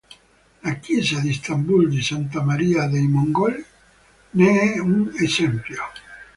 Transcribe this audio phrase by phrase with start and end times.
[0.63, 3.63] La chiesa di Istanbul di Santa Maria dei Mongoli
[4.31, 5.79] ne è un esempio.